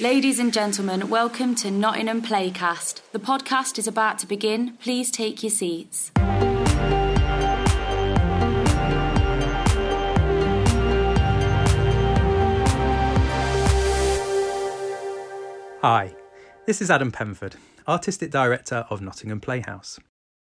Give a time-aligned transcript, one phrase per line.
[0.00, 3.00] Ladies and gentlemen, welcome to Nottingham Playcast.
[3.12, 4.76] The podcast is about to begin.
[4.78, 6.10] Please take your seats.
[15.80, 16.16] Hi,
[16.66, 17.54] this is Adam Penford,
[17.86, 20.00] Artistic Director of Nottingham Playhouse.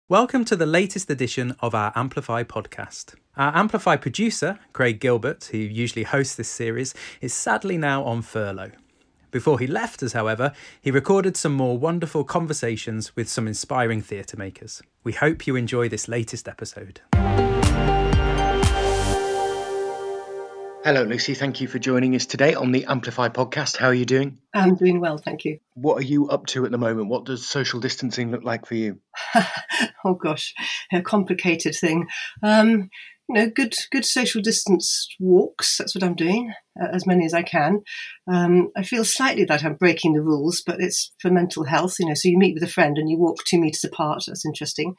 [0.08, 3.16] Welcome to the latest edition of our Amplify podcast.
[3.36, 8.72] Our Amplify producer, Craig Gilbert, who usually hosts this series, is sadly now on furlough.
[9.32, 14.36] Before he left us, however, he recorded some more wonderful conversations with some inspiring theatre
[14.36, 14.82] makers.
[15.04, 17.00] We hope you enjoy this latest episode.
[20.84, 21.32] Hello, Lucy.
[21.34, 23.76] Thank you for joining us today on the Amplify podcast.
[23.76, 24.38] How are you doing?
[24.52, 25.60] I'm doing well, thank you.
[25.74, 27.08] What are you up to at the moment?
[27.08, 28.98] What does social distancing look like for you?
[30.04, 30.52] oh gosh,
[30.92, 32.08] a complicated thing.
[32.42, 32.90] Um,
[33.32, 35.78] you know, good good social distance walks.
[35.78, 37.80] That's what I'm doing, uh, as many as I can.
[38.30, 41.96] Um, I feel slightly that I'm breaking the rules, but it's for mental health.
[41.98, 44.24] You know, so you meet with a friend and you walk two meters apart.
[44.26, 44.96] That's interesting.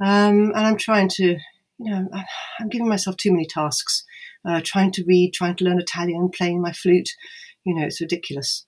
[0.00, 1.24] Um, and I'm trying to,
[1.78, 2.08] you know,
[2.60, 4.04] I'm giving myself too many tasks
[4.44, 7.10] uh, trying to read, trying to learn Italian, playing my flute.
[7.64, 8.66] You know, it's ridiculous.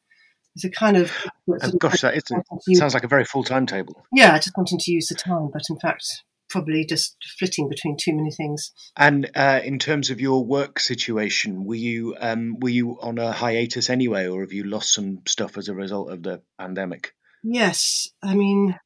[0.54, 1.10] It's a kind of.
[1.50, 2.22] Oh, gosh, that is,
[2.78, 4.06] sounds like a very full timetable.
[4.12, 6.22] Yeah, I just wanting to use the time, but in fact,
[6.54, 8.70] probably just flitting between too many things.
[8.96, 13.32] And uh, in terms of your work situation, were you um, were you on a
[13.32, 17.12] hiatus anyway, or have you lost some stuff as a result of the pandemic?
[17.42, 18.78] Yes, I mean,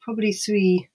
[0.00, 0.88] probably three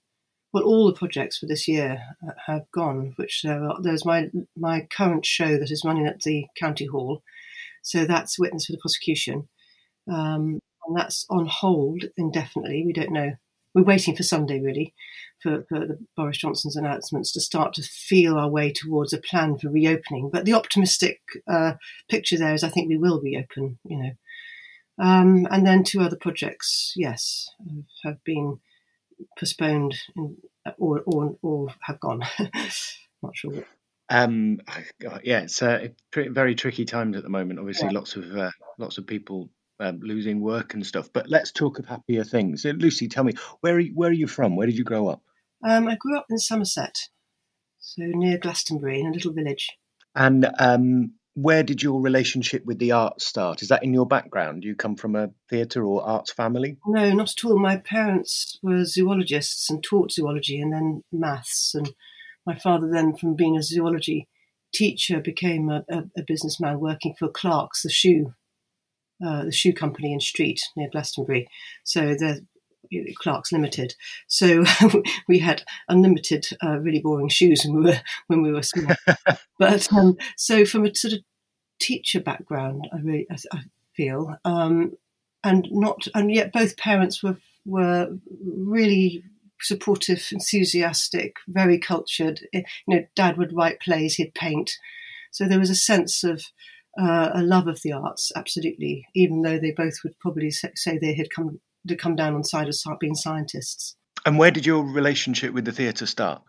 [0.51, 3.13] well, all the projects for this year uh, have gone.
[3.17, 7.21] Which there are, there's my my current show that is running at the county hall,
[7.83, 9.49] so that's witness for the prosecution,
[10.11, 12.85] um, and that's on hold indefinitely.
[12.88, 13.33] We don't know.
[13.75, 14.95] We're waiting for Sunday really,
[15.70, 20.30] for, Boris Johnson's announcements to start to feel our way towards a plan for reopening.
[20.31, 21.73] But the optimistic uh,
[22.09, 23.80] picture there is, I think we will reopen.
[23.86, 24.12] You know.
[25.00, 27.50] Um, and then two other projects, yes,
[28.03, 28.59] have been
[29.38, 30.38] postponed in,
[30.78, 32.22] or, or, or have gone.
[33.22, 33.63] Not sure.
[34.09, 34.59] Um,
[35.24, 37.59] yeah, it's uh, very tricky times at the moment.
[37.59, 37.94] Obviously, yeah.
[37.94, 39.50] lots of uh, lots of people
[39.80, 41.09] um, losing work and stuff.
[41.12, 42.66] But let's talk of happier things.
[42.66, 44.56] Uh, Lucy, tell me where are you, where are you from?
[44.56, 45.22] Where did you grow up?
[45.66, 46.95] Um, I grew up in Somerset,
[47.79, 49.69] so near Glastonbury, in a little village.
[50.16, 53.62] And um, where did your relationship with the arts start?
[53.62, 54.63] Is that in your background?
[54.63, 56.78] Do you come from a theatre or arts family?
[56.88, 57.59] No, not at all.
[57.59, 61.75] My parents were zoologists and taught zoology and then maths.
[61.75, 61.91] And
[62.45, 64.28] my father, then, from being a zoology
[64.74, 68.34] teacher, became a, a, a businessman working for Clark's, the shoe,
[69.24, 71.47] uh, the shoe company in Street near Glastonbury.
[71.84, 72.47] So the
[73.16, 73.96] Clark's Limited.
[74.28, 74.64] So
[75.28, 78.96] we had unlimited, uh, really boring shoes when we were when we were small.
[79.59, 81.20] but um, so from a sort of
[81.80, 83.62] teacher background, I really I, I
[83.94, 84.98] feel, um,
[85.44, 88.09] and not and yet both parents were were
[88.44, 89.24] really
[89.59, 92.42] supportive, enthusiastic, very cultured.
[92.54, 94.78] You know, Dad would write plays, he'd paint,
[95.31, 96.44] so there was a sense of
[97.00, 99.08] uh, a love of the arts, absolutely.
[99.14, 102.68] Even though they both would probably say they had come to come down on side
[102.68, 103.96] of being scientists.
[104.25, 106.42] And where did your relationship with the theatre start?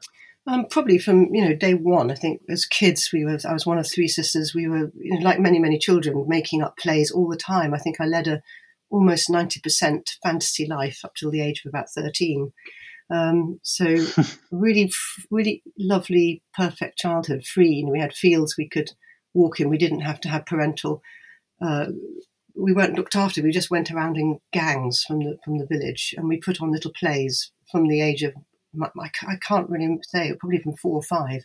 [0.46, 2.10] Um, probably from you know day one.
[2.10, 3.38] I think as kids we were.
[3.46, 4.54] I was one of three sisters.
[4.54, 7.74] We were you know, like many many children making up plays all the time.
[7.74, 8.40] I think I led a
[8.90, 12.52] almost ninety percent fantasy life up till the age of about thirteen.
[13.10, 13.96] Um, so
[14.50, 14.90] really,
[15.30, 17.44] really lovely, perfect childhood.
[17.44, 18.90] Free, and we had fields we could
[19.34, 19.68] walk in.
[19.68, 21.02] We didn't have to have parental
[21.60, 21.86] uh,
[22.58, 23.42] we weren't looked after.
[23.42, 26.72] We just went around in gangs from the from the village, and we put on
[26.72, 28.34] little plays from the age of
[28.98, 31.44] I can't really say probably from four or five.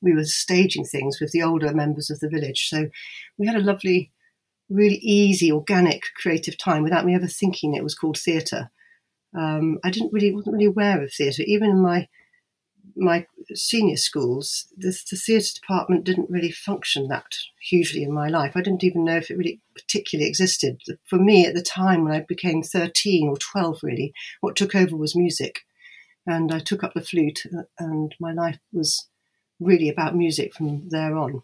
[0.00, 2.88] We were staging things with the older members of the village, so
[3.36, 4.12] we had a lovely,
[4.68, 8.70] really easy, organic, creative time without me ever thinking it was called theatre.
[9.36, 12.08] Um, I didn't really wasn't really aware of theatre, even in my
[12.98, 17.26] my senior schools, the, the theatre department didn't really function that
[17.60, 18.52] hugely in my life.
[18.54, 20.82] I didn't even know if it really particularly existed.
[21.06, 24.96] For me, at the time when I became 13 or 12, really, what took over
[24.96, 25.60] was music.
[26.26, 29.08] And I took up the flute, uh, and my life was
[29.60, 31.42] really about music from there on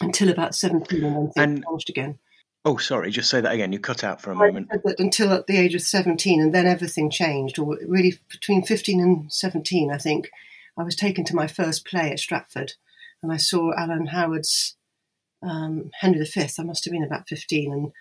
[0.00, 2.18] until about 17, and then things changed again.
[2.64, 3.72] Oh, sorry, just say that again.
[3.72, 4.70] You cut out for a moment.
[4.98, 9.32] until at the age of 17, and then everything changed, or really between 15 and
[9.32, 10.30] 17, I think
[10.78, 12.72] I was taken to my first play at Stratford,
[13.22, 14.76] and I saw Alan Howard's
[15.42, 16.48] um, Henry V.
[16.58, 17.92] I must have been about fifteen, and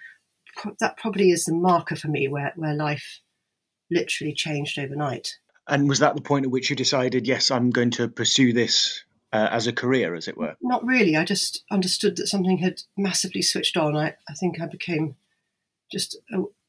[0.57, 3.21] pro- that probably is the marker for me where where life
[3.89, 5.37] literally changed overnight.
[5.67, 9.03] And was that the point at which you decided, yes, I'm going to pursue this
[9.33, 10.55] uh, as a career, as it were?
[10.61, 11.15] Not really.
[11.15, 13.95] I just understood that something had massively switched on.
[13.95, 15.15] I, I think I became
[15.91, 16.17] just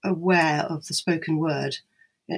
[0.05, 1.77] aware of the spoken word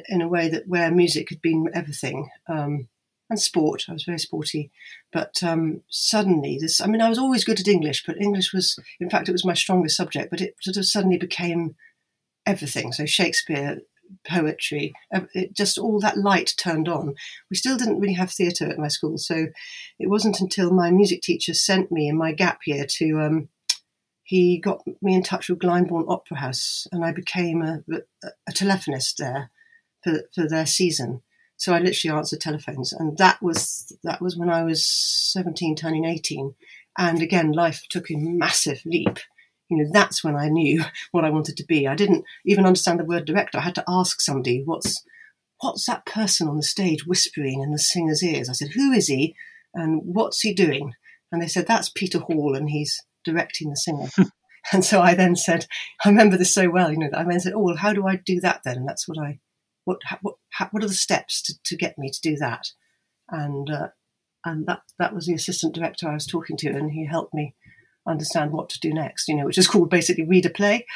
[0.08, 2.28] in a way that where music had been everything.
[2.48, 2.88] Um,
[3.30, 3.84] and sport.
[3.88, 4.70] I was very sporty,
[5.12, 6.80] but um, suddenly this.
[6.80, 9.44] I mean, I was always good at English, but English was, in fact, it was
[9.44, 10.30] my strongest subject.
[10.30, 11.76] But it sort of suddenly became
[12.46, 12.92] everything.
[12.92, 13.80] So Shakespeare,
[14.26, 14.94] poetry,
[15.34, 17.14] it just all that light turned on.
[17.50, 19.48] We still didn't really have theatre at my school, so
[19.98, 23.20] it wasn't until my music teacher sent me in my gap year to.
[23.20, 23.48] Um,
[24.22, 27.82] he got me in touch with Glyndebourne Opera House, and I became a,
[28.46, 29.50] a telephonist there
[30.04, 31.22] for, for their season.
[31.58, 36.04] So I literally answered telephones, and that was that was when I was seventeen, turning
[36.04, 36.54] eighteen,
[36.96, 39.18] and again life took a massive leap.
[39.68, 41.88] You know, that's when I knew what I wanted to be.
[41.88, 43.58] I didn't even understand the word director.
[43.58, 45.04] I had to ask somebody, "What's
[45.60, 49.08] what's that person on the stage whispering in the singer's ears?" I said, "Who is
[49.08, 49.34] he,
[49.74, 50.92] and what's he doing?"
[51.32, 54.08] And they said, "That's Peter Hall, and he's directing the singer."
[54.72, 55.66] and so I then said,
[56.04, 58.14] "I remember this so well." You know, I then said, "Oh, well, how do I
[58.14, 59.40] do that then?" And that's what I
[59.88, 60.36] what what
[60.70, 62.68] what are the steps to, to get me to do that?
[63.30, 63.88] And uh,
[64.44, 67.54] and that that was the assistant director I was talking to, and he helped me
[68.06, 69.28] understand what to do next.
[69.28, 70.86] You know, which is called basically read a play.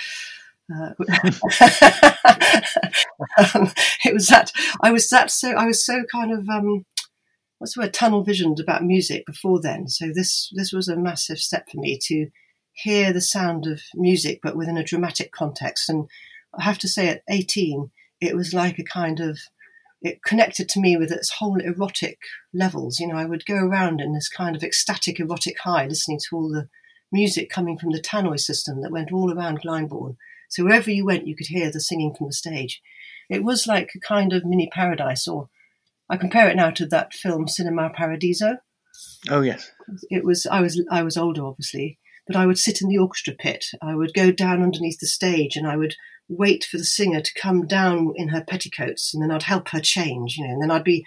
[0.72, 0.90] Uh,
[3.54, 3.72] um,
[4.04, 4.52] it was that
[4.82, 6.84] I was that so I was so kind of um,
[7.58, 9.88] what's the word tunnel visioned about music before then.
[9.88, 12.28] So this this was a massive step for me to
[12.72, 15.88] hear the sound of music, but within a dramatic context.
[15.88, 16.08] And
[16.54, 17.90] I have to say, at eighteen,
[18.22, 19.38] it was like a kind of
[20.00, 22.18] it connected to me with its whole erotic
[22.52, 22.98] levels.
[22.98, 26.36] You know, I would go around in this kind of ecstatic erotic high, listening to
[26.36, 26.68] all the
[27.12, 30.16] music coming from the tannoy system that went all around Glyndebourne.
[30.48, 32.80] So wherever you went, you could hear the singing from the stage.
[33.30, 35.48] It was like a kind of mini paradise, or
[36.08, 38.58] I compare it now to that film Cinema Paradiso.
[39.30, 39.70] Oh yes,
[40.10, 40.46] it was.
[40.46, 43.66] I was I was older, obviously, but I would sit in the orchestra pit.
[43.80, 45.94] I would go down underneath the stage, and I would
[46.36, 49.80] wait for the singer to come down in her petticoats, and then I'd help her
[49.80, 51.04] change, you know, and then I'd be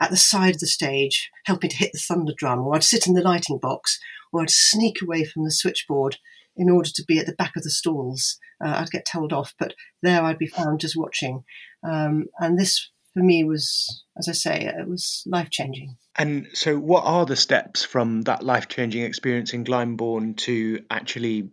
[0.00, 3.06] at the side of the stage helping to hit the thunder drum, or I'd sit
[3.06, 3.98] in the lighting box,
[4.32, 6.18] or I'd sneak away from the switchboard
[6.56, 8.38] in order to be at the back of the stalls.
[8.62, 11.44] Uh, I'd get told off, but there I'd be found just watching.
[11.82, 15.96] Um, and this, for me, was, as I say, it was life changing.
[16.16, 21.50] And so, what are the steps from that life changing experience in Glyndebourne to actually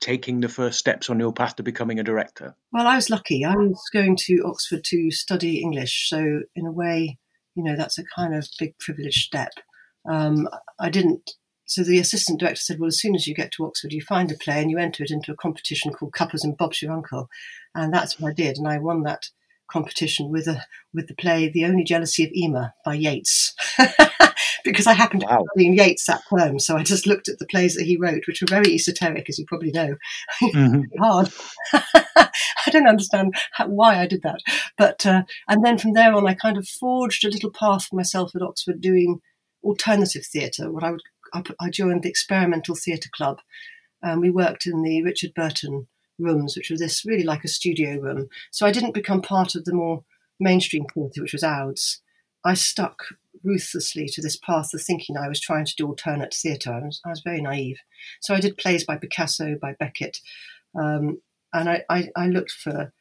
[0.00, 2.54] taking the first steps on your path to becoming a director?
[2.72, 3.44] Well, I was lucky.
[3.44, 7.18] I was going to Oxford to study English, so in a way,
[7.54, 9.52] you know, that's a kind of big privileged step.
[10.08, 10.48] Um,
[10.78, 11.32] I didn't.
[11.66, 14.30] So the assistant director said, "Well, as soon as you get to Oxford, you find
[14.32, 17.28] a play and you enter it into a competition called Cuppers and Bob's Your Uncle,"
[17.74, 19.28] and that's what I did, and I won that
[19.70, 20.64] competition with a
[20.94, 23.54] with the play The Only Jealousy of Emer by Yeats.
[24.64, 25.38] because I happened to wow.
[25.38, 26.58] be studying Yeats that term.
[26.58, 29.38] So I just looked at the plays that he wrote, which were very esoteric, as
[29.38, 29.96] you probably know.
[30.42, 30.82] Mm-hmm.
[31.02, 31.32] hard.
[31.72, 34.40] I don't understand how, why I did that.
[34.76, 37.96] But, uh, and then from there on, I kind of forged a little path for
[37.96, 39.20] myself at Oxford doing
[39.64, 40.70] alternative theatre.
[40.70, 41.02] What I would,
[41.32, 43.40] I, I joined the Experimental Theatre Club.
[44.02, 45.88] And we worked in the Richard Burton
[46.18, 48.28] rooms, which were this really like a studio room.
[48.50, 50.04] So I didn't become part of the more
[50.38, 52.00] mainstream theatre, which was OUDS.
[52.44, 53.04] I stuck
[53.44, 56.72] ruthlessly to this path of thinking I was trying to do alternate theatre.
[56.72, 57.78] I was, I was very naive.
[58.20, 60.18] So I did plays by Picasso, by Beckett,
[60.78, 61.20] um,
[61.52, 62.92] and I, I, I, looked for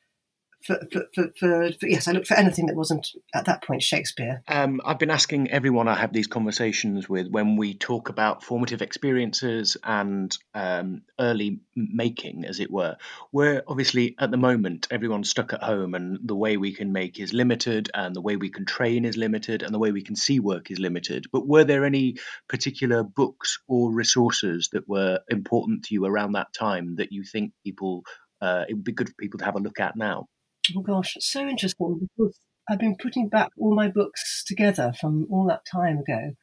[0.68, 4.44] for, for, for, for, yes, I looked for anything that wasn't at that point Shakespeare.
[4.48, 8.82] Um, I've been asking everyone I have these conversations with when we talk about formative
[8.82, 12.98] experiences and um, early making, as it were.
[13.32, 17.20] We're obviously at the moment everyone's stuck at home, and the way we can make
[17.20, 20.18] is limited, and the way we can train is limited, and the way we can
[20.18, 21.26] see work is limited.
[21.32, 22.18] But were there any
[22.50, 27.54] particular books or resources that were important to you around that time that you think
[27.64, 28.04] people
[28.42, 30.28] uh, it would be good for people to have a look at now?
[30.76, 35.28] Oh gosh, it's so interesting because I've been putting back all my books together from
[35.30, 36.34] all that time ago,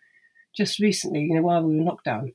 [0.56, 2.32] just recently, you know, while we were in lockdown.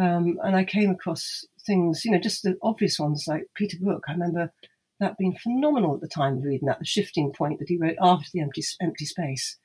[0.00, 4.04] Um, and I came across things, you know, just the obvious ones like Peter Brook.
[4.08, 4.52] I remember
[5.00, 7.96] that being phenomenal at the time of reading that, the shifting point that he wrote
[8.00, 9.58] after the empty, empty space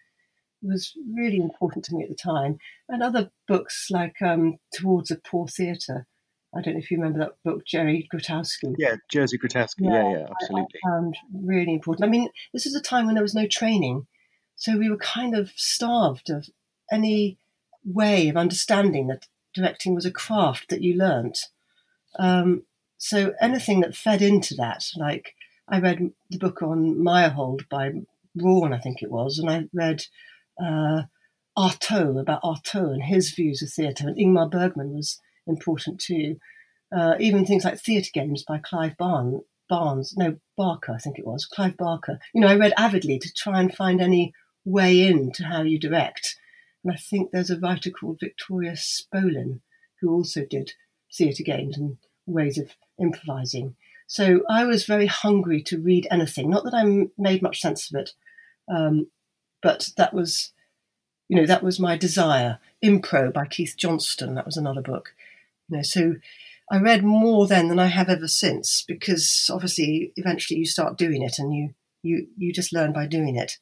[0.62, 2.58] was really important to me at the time.
[2.90, 6.08] And other books like um, Towards a Poor Theatre,
[6.54, 8.76] I don't know if you remember that book, Jerry Grotowski.
[8.78, 9.80] Yeah, Jerzy Grotowski.
[9.80, 10.80] Yeah, yeah, yeah absolutely.
[10.84, 12.06] I, I found really important.
[12.06, 14.08] I mean, this is a time when there was no training,
[14.56, 16.50] so we were kind of starved of
[16.92, 17.38] any
[17.86, 21.48] way of understanding that directing was a craft that you learnt.
[22.20, 22.64] Um,
[22.98, 25.36] so anything that fed into that, like
[25.68, 27.94] I read the book on Meyerhold by
[28.36, 30.06] Braun, I think it was, and I read
[30.62, 31.04] uh,
[31.58, 36.38] Artaud about Artaud and his views of theatre, and Ingmar Bergman was important too.
[36.96, 41.26] Uh, even things like theatre games by Clive Barnes, Barnes, no, Barker, I think it
[41.26, 42.20] was, Clive Barker.
[42.34, 44.34] You know, I read avidly to try and find any
[44.66, 46.36] way in to how you direct.
[46.84, 49.62] And I think there's a writer called Victoria Spolin
[50.02, 50.74] who also did
[51.16, 53.76] theatre games and ways of improvising.
[54.08, 56.50] So I was very hungry to read anything.
[56.50, 58.12] Not that I made much sense of it,
[58.70, 59.08] um,
[59.62, 60.52] but that was,
[61.30, 62.60] you know, that was my desire.
[62.84, 64.36] Impro by Keith Johnstone.
[64.36, 65.14] That was another book.
[65.72, 66.16] You know, so
[66.72, 71.22] I read more then than I have ever since because obviously eventually you start doing
[71.22, 71.70] it and you
[72.04, 73.54] you you just learn by doing it.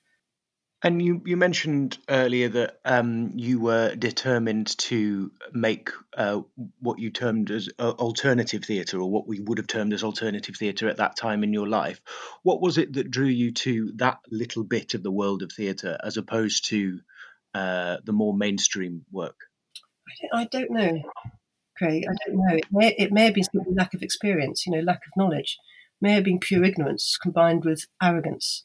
[0.82, 6.39] And you, you mentioned earlier that um, you were determined to make uh,
[6.80, 10.56] what you termed as uh, alternative theatre, or what we would have termed as alternative
[10.56, 12.00] theatre at that time in your life.
[12.44, 15.98] What was it that drew you to that little bit of the world of theatre
[16.01, 17.00] as opposed to
[17.54, 19.36] uh, the more mainstream work?
[20.34, 21.01] I don't, know,
[21.79, 22.03] Craig.
[22.07, 22.55] I don't know.
[22.55, 25.57] It may, it may have been simply lack of experience, you know, lack of knowledge.
[26.01, 28.63] It may have been pure ignorance combined with arrogance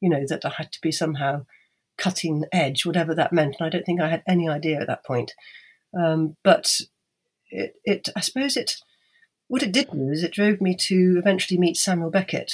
[0.00, 1.46] you know, that I had to be somehow
[1.98, 3.56] cutting edge, whatever that meant.
[3.58, 5.32] And I don't think I had any idea at that point.
[5.98, 6.80] Um, but
[7.50, 8.76] it, it, I suppose it,
[9.48, 12.52] what it did do is it drove me to eventually meet Samuel Beckett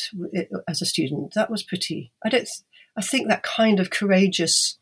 [0.68, 1.34] as a student.
[1.34, 2.48] That was pretty, I don't,
[2.96, 4.78] I think that kind of courageous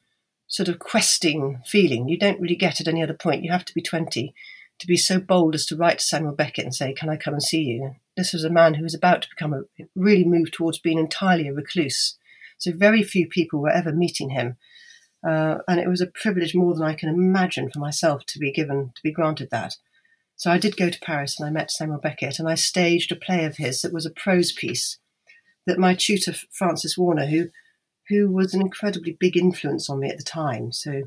[0.47, 3.43] sort of questing feeling you don't really get at any other point.
[3.43, 4.35] You have to be 20
[4.81, 7.35] to be so bold as to write to Samuel Beckett and say, Can I come
[7.35, 7.95] and see you?
[8.17, 9.63] This was a man who was about to become a
[9.95, 12.17] really moved towards being entirely a recluse
[12.59, 14.57] so very few people were ever meeting him.
[15.27, 18.53] Uh, and it was a privilege more than I can imagine for myself to be
[18.53, 19.75] given, to be granted that.
[20.37, 23.17] So I did go to Paris and I met Samuel Beckett and I staged a
[23.17, 24.99] play of his that was a prose piece
[25.67, 27.49] that my tutor, Francis Warner, who,
[28.09, 30.73] who was an incredibly big influence on me at the time.
[30.73, 31.05] So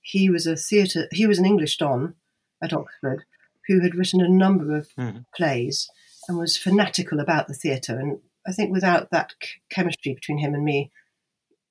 [0.00, 2.14] he was a theatre, he was an English Don
[2.62, 3.24] at Oxford
[3.66, 5.24] who had written a number of mm.
[5.34, 5.88] plays
[6.26, 9.34] and was fanatical about the theatre and I think without that
[9.68, 10.90] chemistry between him and me,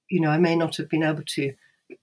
[0.09, 1.53] you know, I may not have been able to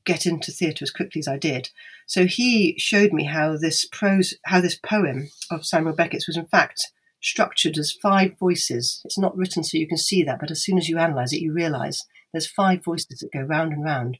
[0.05, 1.71] get into theatre as quickly as I did.
[2.07, 6.47] So he showed me how this prose, how this poem of Samuel Beckett's was in
[6.47, 6.91] fact
[7.23, 9.01] structured as five voices.
[9.05, 11.41] It's not written so you can see that, but as soon as you analyse it,
[11.41, 14.19] you realise there's five voices that go round and round.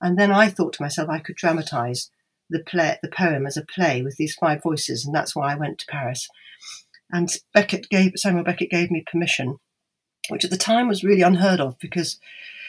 [0.00, 2.10] And then I thought to myself I could dramatise
[2.50, 5.56] the play, the poem as a play with these five voices, and that's why I
[5.56, 6.28] went to Paris.
[7.12, 9.58] And Beckett gave Samuel Beckett gave me permission
[10.30, 12.18] which at the time was really unheard of because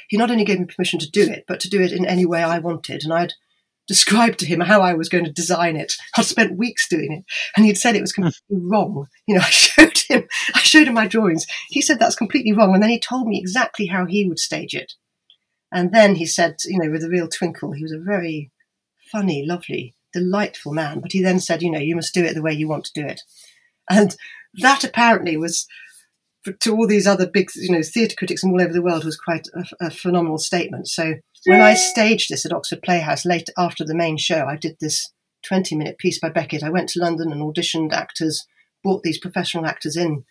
[0.10, 2.26] he not only gave me permission to do it, but to do it in any
[2.26, 3.04] way I wanted.
[3.04, 3.34] And I'd
[3.88, 5.94] described to him how I was going to design it.
[6.18, 8.70] I'd spent weeks doing it, and he'd said it was completely hmm.
[8.70, 9.08] wrong.
[9.28, 11.46] You know, I showed him, I showed him my drawings.
[11.70, 14.74] He said that's completely wrong, and then he told me exactly how he would stage
[14.74, 14.94] it.
[15.74, 18.52] And then he said, you know, with a real twinkle, he was a very
[19.12, 21.00] funny, lovely, delightful man.
[21.00, 23.02] But he then said, you know, you must do it the way you want to
[23.02, 23.22] do it.
[23.90, 24.16] And
[24.56, 25.68] that apparently was
[26.60, 29.18] to all these other big, you know, theatre critics from all over the world was
[29.18, 30.88] quite a, a, phenomenal statement.
[30.88, 31.16] So
[31.46, 35.12] when I staged this at Oxford Playhouse late after the main show, I did this
[35.46, 36.64] 20 minute piece by Beckett.
[36.64, 38.46] I went to London and auditioned actors,
[38.84, 40.26] brought these professional actors in.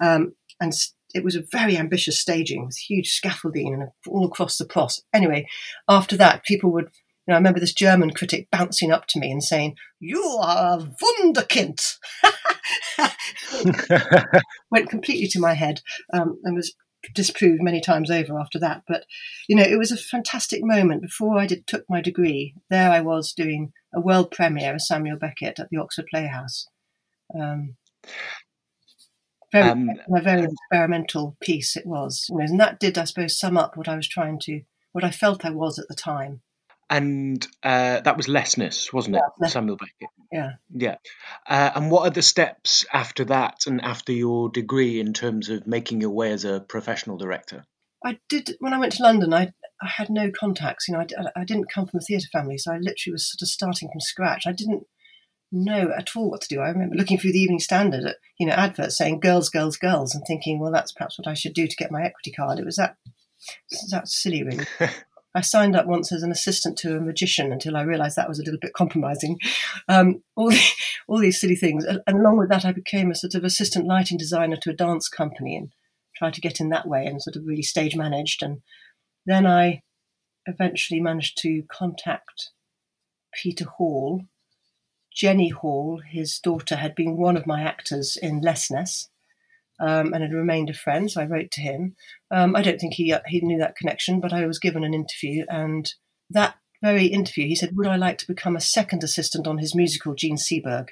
[0.00, 0.72] Um, and
[1.14, 5.02] it was a very ambitious staging with huge scaffolding and all across the pros.
[5.12, 5.46] Anyway,
[5.88, 6.90] after that, people would
[7.26, 10.78] you know, I remember this German critic bouncing up to me and saying, "You are
[10.78, 11.96] a wunderkind."
[14.70, 15.80] Went completely to my head
[16.12, 16.74] um, and was
[17.14, 18.82] disproved many times over after that.
[18.86, 19.04] But
[19.48, 21.00] you know, it was a fantastic moment.
[21.00, 25.18] Before I did took my degree, there I was doing a world premiere of Samuel
[25.18, 26.66] Beckett at the Oxford Playhouse.
[27.38, 27.76] Um,
[29.50, 33.38] very, um, a very experimental piece it was, you know, and that did, I suppose,
[33.38, 34.62] sum up what I was trying to,
[34.92, 36.42] what I felt I was at the time
[36.94, 39.48] and uh, that was Lessness, wasn't it, yeah.
[39.48, 40.14] Samuel Beckett?
[40.30, 40.96] Yeah, yeah.
[41.48, 45.66] Uh, and what are the steps after that and after your degree in terms of
[45.66, 47.64] making your way as a professional director?
[48.04, 49.34] I did when I went to London.
[49.34, 50.86] I I had no contacts.
[50.86, 53.42] You know, I, I didn't come from a theatre family, so I literally was sort
[53.42, 54.46] of starting from scratch.
[54.46, 54.86] I didn't
[55.50, 56.60] know at all what to do.
[56.60, 60.14] I remember looking through the Evening Standard at you know adverts saying "girls, girls, girls,"
[60.14, 62.60] and thinking, well, that's perhaps what I should do to get my equity card.
[62.60, 62.96] It was that
[63.90, 64.66] that silly, really.
[65.34, 68.38] I signed up once as an assistant to a magician until I realised that was
[68.38, 69.38] a little bit compromising.
[69.88, 70.60] Um, all, the,
[71.08, 71.84] all these silly things.
[71.84, 75.08] And along with that, I became a sort of assistant lighting designer to a dance
[75.08, 75.70] company and
[76.16, 78.42] tried to get in that way and sort of really stage managed.
[78.42, 78.60] And
[79.26, 79.82] then I
[80.46, 82.50] eventually managed to contact
[83.32, 84.22] Peter Hall.
[85.12, 89.08] Jenny Hall, his daughter, had been one of my actors in Lessness
[89.80, 91.10] um, and had remained a friend.
[91.10, 91.96] So I wrote to him.
[92.30, 95.44] Um, I don't think he he knew that connection, but I was given an interview,
[95.48, 95.92] and
[96.30, 99.74] that very interview, he said, "Would I like to become a second assistant on his
[99.74, 100.88] musical, Jean Seberg?"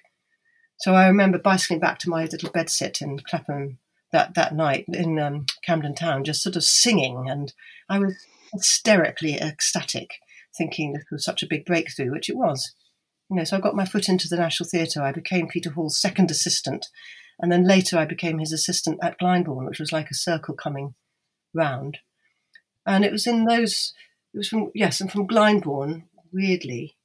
[0.79, 3.79] So I remember bicycling back to my little bedsit in Clapham
[4.11, 7.53] that that night in um, Camden Town, just sort of singing, and
[7.89, 8.15] I was
[8.53, 10.11] hysterically ecstatic,
[10.57, 12.75] thinking this was such a big breakthrough, which it was.
[13.31, 15.03] You know, so I got my foot into the National Theatre.
[15.03, 16.89] I became Peter Hall's second assistant,
[17.43, 20.95] and then later I became his assistant at Glyndebourne, which was like a circle coming
[21.53, 21.99] round.
[22.87, 23.93] And it was in those,
[24.33, 26.97] it was from yes, and from Glyndebourne, weirdly,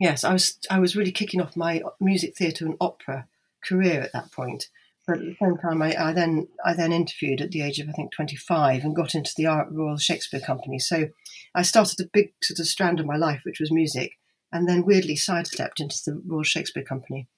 [0.00, 3.28] yes, I was I was really kicking off my music theatre and opera
[3.64, 4.68] career at that point.
[5.06, 7.88] But at the same time, I, I, then I then interviewed at the age of
[7.88, 10.78] I think 25 and got into the Royal Shakespeare Company.
[10.78, 11.08] So
[11.54, 14.12] I started a big sort of strand of my life, which was music,
[14.50, 17.28] and then weirdly sidestepped into the Royal Shakespeare Company.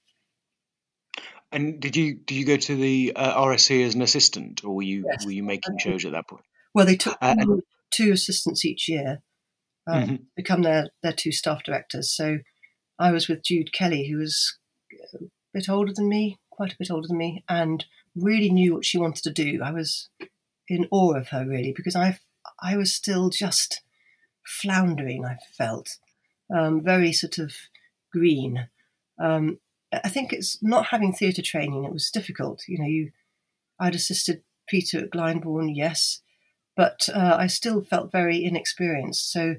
[1.51, 4.83] And did you did you go to the uh, RSC as an assistant, or were
[4.83, 5.25] you yes.
[5.25, 6.43] were you making shows at that point?
[6.73, 7.35] Well, they took uh,
[7.89, 9.21] two assistants each year,
[9.87, 10.15] um, mm-hmm.
[10.35, 12.13] become their their two staff directors.
[12.13, 12.39] So
[12.99, 14.57] I was with Jude Kelly, who was
[15.13, 15.19] a
[15.53, 17.85] bit older than me, quite a bit older than me, and
[18.15, 19.61] really knew what she wanted to do.
[19.63, 20.09] I was
[20.67, 22.19] in awe of her really because I
[22.61, 23.81] I was still just
[24.45, 25.25] floundering.
[25.25, 25.97] I felt
[26.53, 27.53] um, very sort of
[28.11, 28.67] green.
[29.19, 29.59] Um,
[29.91, 31.85] I think it's not having theatre training.
[31.85, 32.63] It was difficult.
[32.67, 33.11] You know, you
[33.79, 36.21] I'd assisted Peter at Glyndebourne, yes,
[36.75, 39.31] but uh, I still felt very inexperienced.
[39.31, 39.55] So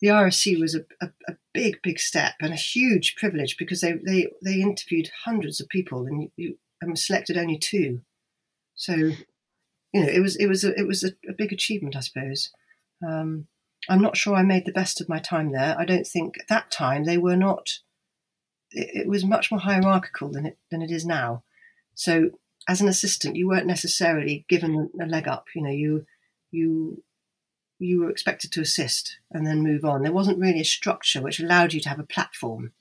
[0.00, 3.92] the RSC was a, a, a, big, big step and a huge privilege because they,
[3.92, 8.00] they, they interviewed hundreds of people and you, you and selected only two.
[8.74, 9.14] So, you
[9.94, 12.50] know, it was it was a, it was a, a big achievement, I suppose.
[13.06, 13.46] Um,
[13.88, 15.76] I'm not sure I made the best of my time there.
[15.78, 17.80] I don't think at that time they were not.
[18.72, 21.42] It, was much more hierarchical than it than it is now.
[21.94, 22.30] So,
[22.68, 25.46] as an assistant, you weren't necessarily given a leg up.
[25.54, 26.06] You know, you
[26.50, 27.02] you
[27.78, 30.02] you were expected to assist and then move on.
[30.02, 32.72] There wasn't really a structure which allowed you to have a platform.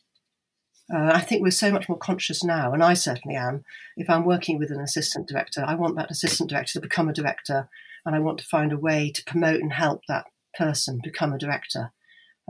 [0.94, 3.64] Uh, I think we're so much more conscious now, and I certainly am.
[3.96, 7.14] If I'm working with an assistant director, I want that assistant director to become a
[7.14, 7.70] director,
[8.06, 10.26] and I want to find a way to promote and help that
[10.58, 11.92] person become a director.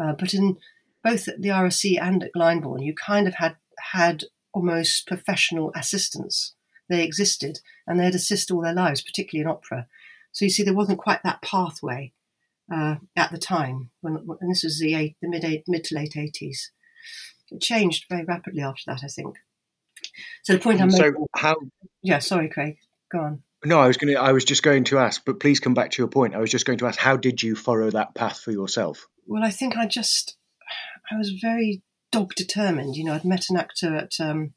[0.02, 0.58] Uh, but in
[1.10, 3.56] both at the RSC and at Glyndebourne, you kind of had
[3.92, 6.54] had almost professional assistants.
[6.90, 9.88] They existed, and they'd assist all their lives, particularly in opera.
[10.32, 12.14] So you see, there wasn't quite that pathway
[12.72, 15.96] uh, at the time, when, and this was the, eight, the mid, eight, mid to
[15.96, 16.70] late 80s.
[17.52, 19.38] It changed very rapidly after that, I think.
[20.44, 21.26] So the point I'm so making.
[21.36, 21.56] how?
[22.02, 22.78] Yeah, sorry, Craig.
[23.12, 23.44] Go on.
[23.66, 24.22] No, I was going to.
[24.22, 26.36] I was just going to ask, but please come back to your point.
[26.36, 29.08] I was just going to ask, how did you follow that path for yourself?
[29.28, 30.38] Well, I think I just,
[31.12, 32.96] I was very dog determined.
[32.96, 34.54] You know, I'd met an actor at um,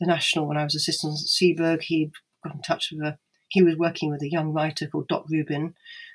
[0.00, 1.82] the National when I was assistant at Seberg.
[1.82, 2.12] He'd
[2.44, 3.18] got in touch with a.
[3.50, 5.74] He was working with a young writer called Dot Rubin,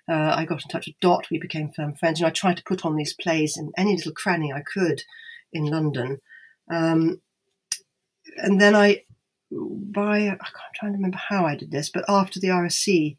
[0.09, 1.27] uh, I got in touch with Dot.
[1.31, 2.19] We became firm friends.
[2.19, 5.03] and I tried to put on these plays in any little cranny I could
[5.51, 6.19] in London.
[6.69, 7.21] Um,
[8.37, 9.03] and then I,
[9.51, 13.17] by I can't try to remember how I did this, but after the RSC,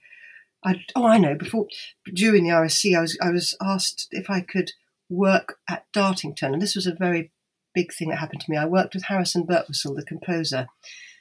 [0.65, 1.67] I oh I know before
[2.13, 4.73] during the RSC I was I was asked if I could
[5.09, 7.33] work at Dartington, and this was a very
[7.75, 8.57] big thing that happened to me.
[8.57, 10.69] I worked with Harrison Birtwistle, the composer.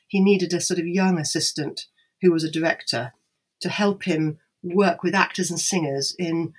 [0.08, 1.88] He needed a sort of young assistant
[2.22, 3.13] who was a director
[3.62, 6.54] to help him work with actors and singers in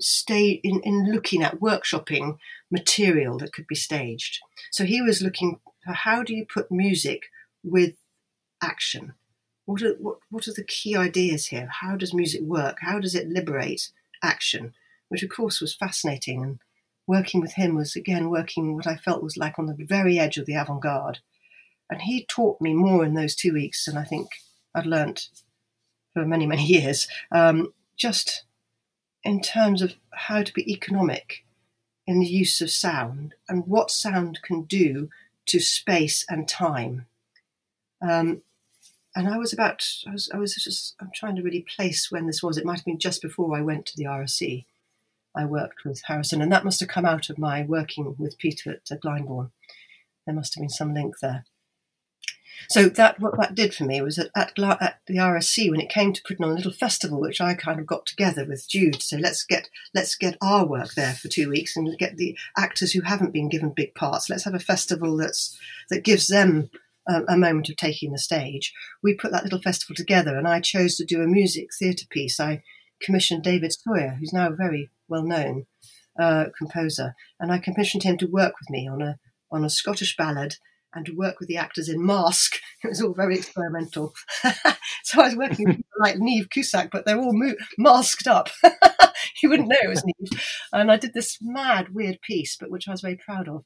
[0.00, 2.38] stay in, in looking at workshopping
[2.70, 4.38] material that could be staged.
[4.70, 7.24] So he was looking for how do you put music
[7.64, 7.94] with
[8.62, 9.14] action?
[9.64, 11.68] What are, what, what are the key ideas here?
[11.80, 12.78] How does music work?
[12.80, 13.90] How does it liberate
[14.22, 14.74] action?
[15.08, 16.42] Which, of course, was fascinating.
[16.42, 16.58] And
[17.06, 20.36] working with him was, again, working what I felt was like on the very edge
[20.36, 21.20] of the avant garde.
[21.90, 24.28] And he taught me more in those two weeks than I think
[24.74, 25.28] I'd learnt
[26.12, 28.44] for many, many years, um, just
[29.24, 31.44] in terms of how to be economic
[32.06, 35.10] in the use of sound and what sound can do
[35.46, 37.06] to space and time.
[38.00, 38.42] Um,
[39.14, 42.26] and I was about, I was, I was just, I'm trying to really place when
[42.26, 42.56] this was.
[42.56, 44.64] It might have been just before I went to the RSC.
[45.38, 48.72] I worked with Harrison, and that must have come out of my working with Peter
[48.72, 49.52] at Glyndebourne.
[50.26, 51.44] There must have been some link there.
[52.68, 55.88] So that what that did for me was that at, at the RSC when it
[55.88, 59.00] came to putting on a little festival, which I kind of got together with Jude.
[59.00, 62.92] So let's get let's get our work there for two weeks and get the actors
[62.92, 64.28] who haven't been given big parts.
[64.28, 65.56] Let's have a festival that's
[65.88, 66.68] that gives them
[67.08, 68.74] a, a moment of taking the stage.
[69.04, 72.40] We put that little festival together, and I chose to do a music theatre piece.
[72.40, 72.64] I
[73.02, 75.66] commissioned David Sawer, who's now a very well known
[76.18, 79.18] uh, composer, and I commissioned him to work with me on a
[79.50, 80.56] on a Scottish ballad
[80.94, 82.56] and to work with the actors in mask.
[82.84, 84.14] It was all very experimental.
[85.02, 88.50] so I was working with people like Niamh Cusack, but they're all mo- masked up.
[89.42, 90.40] you wouldn't know it was Niamh.
[90.72, 93.64] And I did this mad, weird piece, but which I was very proud of.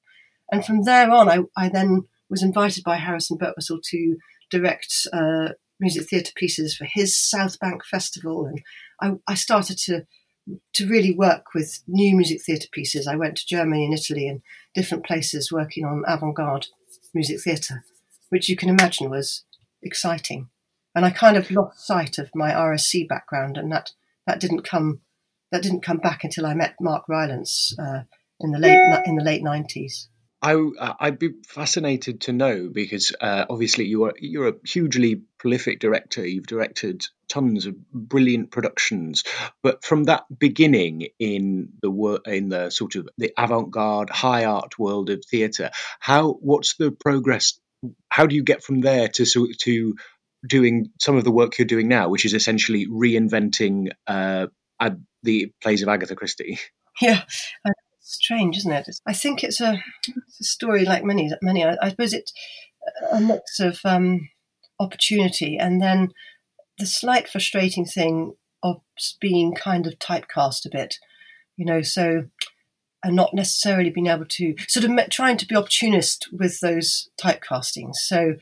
[0.51, 4.17] And from there on, I, I then was invited by Harrison Birtwistle to
[4.51, 5.51] direct uh,
[5.83, 8.63] music theatre pieces for his South Bank Festival, and
[9.01, 10.07] I, I started to
[10.73, 13.07] to really work with new music theatre pieces.
[13.07, 14.43] I went to Germany and Italy and
[14.75, 16.67] different places working on avant-garde
[17.15, 17.85] music theatre,
[18.31, 19.45] which you can imagine was
[19.83, 20.49] exciting.
[20.95, 23.93] And I kind of lost sight of my RSC background, and that
[24.27, 25.01] that didn't come
[25.51, 28.03] that didn't come back until I met Mark Rylance uh,
[28.41, 30.09] in the late in the late nineties.
[30.43, 30.57] I
[30.99, 36.27] I'd be fascinated to know because uh, obviously you are you're a hugely prolific director.
[36.27, 39.23] You've directed tons of brilliant productions,
[39.63, 45.11] but from that beginning in the in the sort of the avant-garde high art world
[45.11, 47.61] of theatre, how what's the progress?
[48.09, 49.95] How do you get from there to to
[50.47, 54.47] doing some of the work you're doing now, which is essentially reinventing uh,
[55.23, 56.59] the plays of Agatha Christie?
[57.01, 57.23] Yeah,
[58.03, 58.89] strange, isn't it?
[59.07, 59.83] I think it's a,
[60.27, 61.65] it's a story like many, many.
[61.65, 62.33] I, I suppose it's
[63.11, 64.29] a mix of um,
[64.81, 66.13] opportunity and then
[66.79, 68.81] the slight frustrating thing of
[69.21, 70.97] being kind of typecast a bit,
[71.57, 71.83] you know.
[71.83, 72.25] So
[73.05, 77.97] and not necessarily being able to sort of trying to be opportunist with those typecastings.
[77.97, 78.37] So,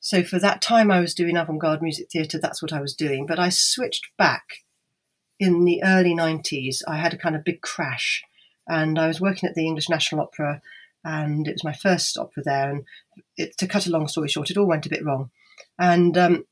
[0.00, 2.38] so for that time I was doing avant-garde music theatre.
[2.38, 3.26] That's what I was doing.
[3.26, 4.44] But I switched back
[5.38, 6.82] in the early '90s.
[6.88, 8.22] I had a kind of big crash
[8.68, 10.60] and I was working at the English National Opera,
[11.04, 12.70] and it was my first opera there.
[12.70, 12.84] And
[13.36, 15.30] it, to cut a long story short, it all went a bit wrong,
[15.78, 16.44] and um,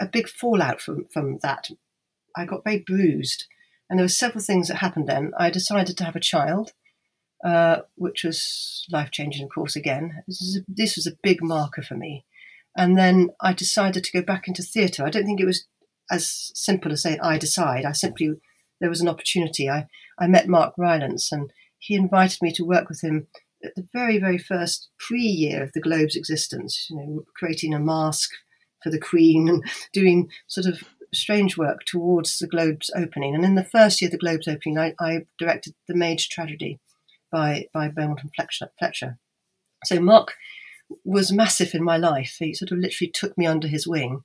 [0.00, 1.68] a, big fallout from from that.
[2.36, 3.46] I got very bruised,
[3.88, 5.08] and there were several things that happened.
[5.08, 6.72] Then I decided to have a child,
[7.44, 9.76] uh, which was life changing, of course.
[9.76, 12.24] Again, this, a, this was a big marker for me.
[12.76, 15.04] And then I decided to go back into theatre.
[15.04, 15.66] I don't think it was
[16.10, 17.84] as simple as saying I decide.
[17.86, 18.34] I simply
[18.80, 19.68] there was an opportunity.
[19.68, 19.86] I,
[20.18, 23.26] I met Mark Rylance and he invited me to work with him
[23.64, 27.78] at the very, very first pre year of the Globe's existence, you know, creating a
[27.78, 28.30] mask
[28.82, 30.82] for the Queen and doing sort of
[31.14, 33.34] strange work towards the Globe's opening.
[33.34, 36.78] And in the first year of the Globe's opening, I, I directed The Maid's Tragedy
[37.30, 39.18] by, by Beaumont and Fletcher, Fletcher.
[39.84, 40.34] So Mark
[41.04, 42.36] was massive in my life.
[42.38, 44.22] He sort of literally took me under his wing.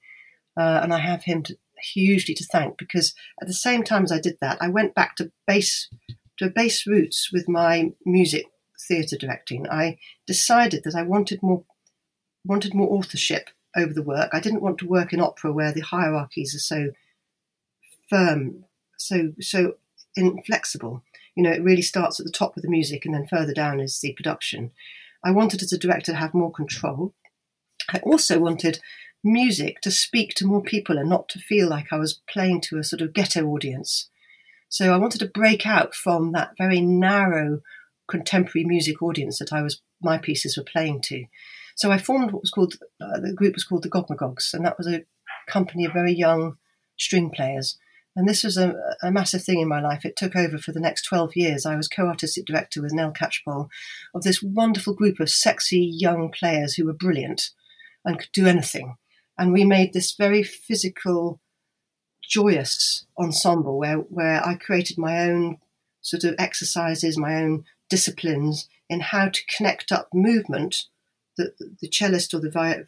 [0.57, 4.11] Uh, and I have him to, hugely to thank because at the same time as
[4.11, 5.89] I did that, I went back to base
[6.37, 8.45] to base roots with my music
[8.87, 9.69] theatre directing.
[9.69, 11.63] I decided that I wanted more
[12.45, 14.31] wanted more authorship over the work.
[14.33, 16.91] I didn't want to work in opera where the hierarchies are so
[18.09, 18.65] firm,
[18.97, 19.75] so so
[20.15, 21.03] inflexible.
[21.35, 23.79] You know, it really starts at the top with the music and then further down
[23.79, 24.71] is the production.
[25.23, 27.13] I wanted as a director to have more control.
[27.89, 28.79] I also wanted
[29.23, 32.77] music to speak to more people and not to feel like I was playing to
[32.77, 34.09] a sort of ghetto audience.
[34.69, 37.61] So I wanted to break out from that very narrow
[38.07, 41.25] contemporary music audience that I was my pieces were playing to.
[41.75, 44.77] So I formed what was called uh, the group was called the Gogmagogs, and that
[44.77, 45.03] was a
[45.47, 46.57] company of very young
[46.97, 47.77] string players.
[48.15, 50.03] And this was a, a, massive thing in my life.
[50.03, 51.65] It took over for the next 12 years.
[51.65, 53.69] I was co artistic director with Nell Catchpole
[54.13, 57.51] of this wonderful group of sexy young players who were brilliant
[58.03, 58.97] and could do anything
[59.41, 61.41] and we made this very physical,
[62.21, 65.57] joyous ensemble where where I created my own
[66.01, 70.83] sort of exercises, my own disciplines in how to connect up movement.
[71.37, 72.83] The, the cellist or the viola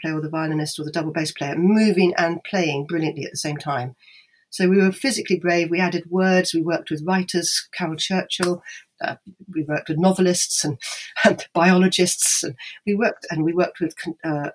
[0.00, 3.36] player or the violinist or the double bass player moving and playing brilliantly at the
[3.36, 3.94] same time.
[4.48, 5.70] So we were physically brave.
[5.70, 6.54] We added words.
[6.54, 8.62] We worked with writers, Caryl Churchill.
[9.02, 9.16] Uh,
[9.52, 10.78] we worked with novelists and,
[11.24, 12.54] and, biologists, and
[12.86, 13.94] we worked and we worked with
[14.24, 14.50] uh,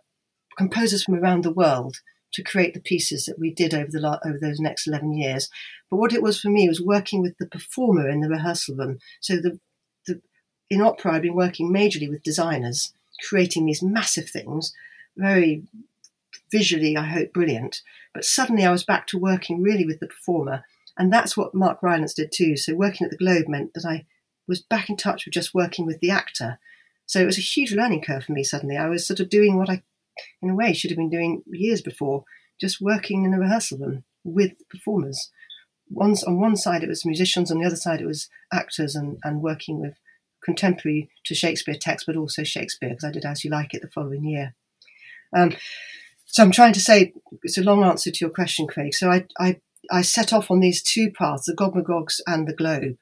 [0.60, 2.02] composers from around the world
[2.34, 5.50] to create the pieces that we did over the over those next 11 years.
[5.90, 9.00] But what it was for me was working with the performer in the rehearsal room.
[9.22, 9.58] So the,
[10.06, 10.22] the
[10.70, 12.94] in opera, I've been working majorly with designers,
[13.28, 14.74] creating these massive things,
[15.16, 15.64] very
[16.52, 17.82] visually, I hope, brilliant.
[18.14, 20.66] But suddenly I was back to working really with the performer.
[20.98, 22.58] And that's what Mark Rylance did too.
[22.58, 24.06] So working at the Globe meant that I
[24.46, 26.60] was back in touch with just working with the actor.
[27.06, 28.76] So it was a huge learning curve for me suddenly.
[28.76, 29.84] I was sort of doing what I
[30.42, 32.24] in a way, should have been doing years before,
[32.60, 35.32] just working in a rehearsal room with performers.
[35.90, 39.18] Once on one side it was musicians, on the other side it was actors, and,
[39.24, 39.96] and working with
[40.44, 43.90] contemporary to Shakespeare texts, but also Shakespeare, because I did As You Like It the
[43.90, 44.56] following year.
[45.36, 45.56] Um,
[46.26, 48.94] so I'm trying to say it's a long answer to your question, Craig.
[48.94, 49.60] So I, I,
[49.92, 52.98] I set off on these two paths, the Gogmagogs and the Globe.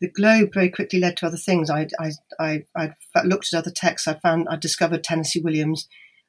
[0.00, 1.70] The Globe very quickly led to other things.
[1.70, 4.06] I, I, I, I looked at other texts.
[4.06, 5.88] I found I discovered Tennessee Williams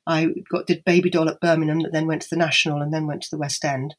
[0.10, 3.06] I got did Baby Doll at Birmingham, that then went to the National, and then
[3.06, 3.96] went to the West End.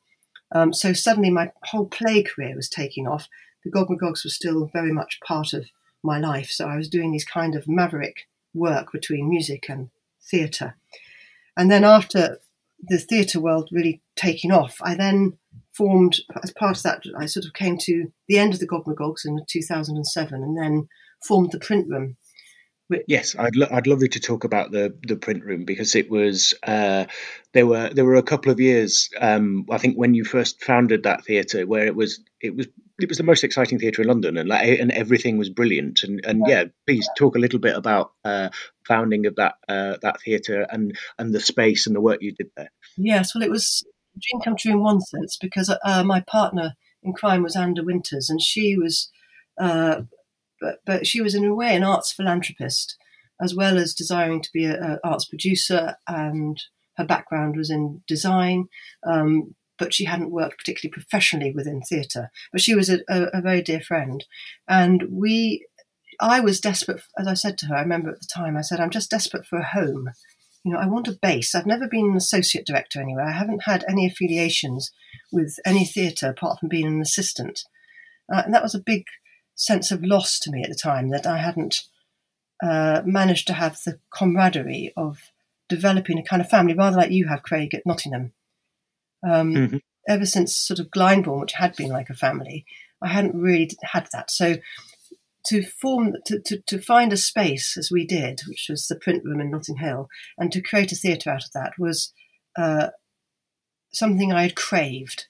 [0.52, 3.28] Um, so suddenly my whole play career was taking off.
[3.64, 5.66] The Gogmagogs was still very much part of
[6.02, 10.74] my life, so I was doing these kind of maverick work between music and theatre.
[11.56, 12.38] And then after
[12.80, 15.38] the theatre world really taking off, I then
[15.72, 19.24] formed, as part of that, I sort of came to the end of the Gogmagogs
[19.24, 20.88] in 2007 and then
[21.22, 22.16] formed the print room.
[23.06, 26.10] Yes, I'd lo- I'd love you to talk about the the print room because it
[26.10, 27.06] was uh,
[27.52, 31.04] there were there were a couple of years um, I think when you first founded
[31.04, 32.66] that theatre where it was it was
[33.00, 36.02] it was the most exciting theatre in London and like and everything was brilliant.
[36.02, 38.50] And and yeah, yeah please talk a little bit about uh,
[38.86, 42.50] founding of that uh, that theatre and and the space and the work you did
[42.56, 42.70] there.
[42.96, 43.84] Yes, well, it was
[44.16, 47.82] a dream come true in one sense because uh, my partner in crime was Anda
[47.82, 49.10] Winters, and she was,
[49.58, 50.02] uh,
[50.60, 52.96] but, but she was in a way an arts philanthropist,
[53.40, 56.60] as well as desiring to be an arts producer, and
[56.96, 58.68] her background was in design.
[59.06, 62.30] Um, but she hadn't worked particularly professionally within theatre.
[62.52, 64.24] But she was a, a, a very dear friend,
[64.68, 65.66] and we
[66.20, 68.78] I was desperate, as I said to her, I remember at the time, I said,
[68.78, 70.10] I'm just desperate for a home
[70.64, 71.54] you know, I want a base.
[71.54, 73.24] I've never been an associate director anywhere.
[73.24, 74.92] I haven't had any affiliations
[75.32, 77.64] with any theatre apart from being an assistant.
[78.32, 79.04] Uh, and that was a big
[79.60, 81.82] sense of loss to me at the time that I hadn't
[82.62, 85.18] uh, managed to have the camaraderie of
[85.68, 88.32] developing a kind of family, rather like you have, Craig, at Nottingham.
[89.22, 89.76] Um, mm-hmm.
[90.08, 92.64] Ever since sort of Glyndebourne, which had been like a family,
[93.02, 94.30] I hadn't really had that.
[94.30, 94.56] So
[95.46, 99.24] to form to, to, to find a space as we did, which was the print
[99.24, 102.14] room in Notting Hill, and to create a theatre out of that was
[102.56, 102.88] uh,
[103.92, 105.26] something I had craved.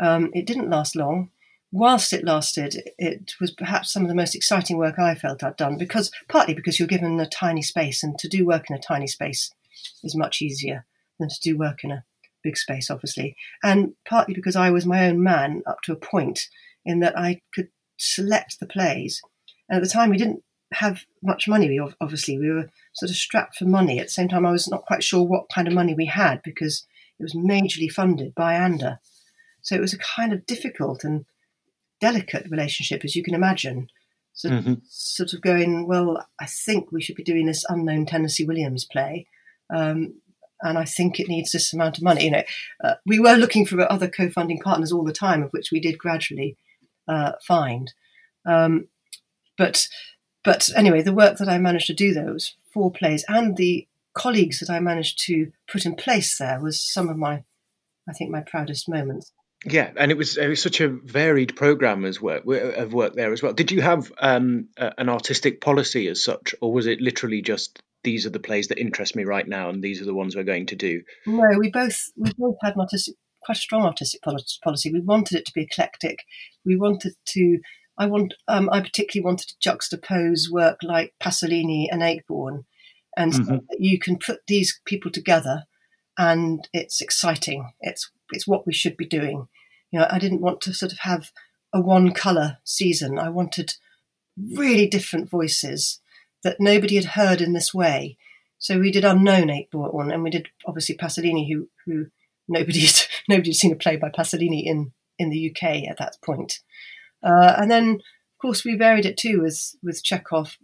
[0.00, 1.30] Um, it didn't last long.
[1.72, 5.56] Whilst it lasted, it was perhaps some of the most exciting work I felt I'd
[5.56, 8.80] done because partly because you're given a tiny space, and to do work in a
[8.80, 9.50] tiny space
[10.04, 10.84] is much easier
[11.18, 12.04] than to do work in a
[12.44, 16.48] big space, obviously, and partly because I was my own man up to a point
[16.84, 19.22] in that I could select the plays
[19.72, 21.66] and at the time, we didn't have much money.
[21.66, 23.98] We obviously we were sort of strapped for money.
[23.98, 26.42] At the same time, I was not quite sure what kind of money we had
[26.42, 26.86] because
[27.18, 29.00] it was majorly funded by Anda.
[29.62, 31.24] So it was a kind of difficult and
[32.02, 33.88] delicate relationship, as you can imagine.
[34.34, 34.74] So, mm-hmm.
[34.88, 39.26] Sort of going, well, I think we should be doing this unknown Tennessee Williams play.
[39.74, 40.14] Um,
[40.60, 42.24] and I think it needs this amount of money.
[42.24, 42.42] You know,
[42.84, 45.98] uh, we were looking for other co-funding partners all the time, of which we did
[45.98, 46.56] gradually
[47.08, 47.92] uh, find.
[48.44, 48.88] Um,
[49.56, 49.88] but
[50.44, 53.86] but anyway, the work that I managed to do there was four plays, and the
[54.14, 57.44] colleagues that I managed to put in place there was some of my,
[58.08, 59.32] I think, my proudest moments.
[59.64, 63.32] Yeah, and it was it was such a varied program as work of work there
[63.32, 63.52] as well.
[63.52, 67.80] Did you have um, a, an artistic policy as such, or was it literally just
[68.02, 70.42] these are the plays that interest me right now, and these are the ones we're
[70.42, 71.02] going to do?
[71.26, 74.92] No, we both we both had an artistic, quite a strong artistic policy.
[74.92, 76.24] We wanted it to be eclectic.
[76.64, 77.60] We wanted to
[77.98, 82.64] I want, um, I particularly wanted to juxtapose work like Pasolini and Ayckbourn,
[83.16, 83.44] and mm-hmm.
[83.44, 85.64] so you can put these people together,
[86.18, 87.72] and it's exciting.
[87.80, 89.48] It's it's what we should be doing.
[89.90, 91.30] You know, I didn't want to sort of have
[91.72, 93.18] a one color season.
[93.18, 93.74] I wanted
[94.36, 96.00] really different voices
[96.42, 98.16] that nobody had heard in this way.
[98.58, 102.06] So we did unknown Ayckbourn, and we did obviously Pasolini, who who
[102.48, 106.60] nobody's nobody's seen a play by Pasolini in in the UK at that point.
[107.22, 110.56] Uh, and then, of course, we varied it too with, with Chekhov,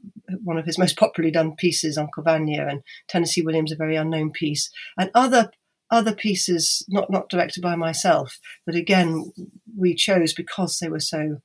[0.42, 4.33] one of his most popularly done pieces, Uncle Vanya, and Tennessee Williams, a very unknown
[4.33, 5.50] piece, and other
[5.90, 9.33] other pieces not not directed by myself, but again
[9.77, 11.40] we chose because they were so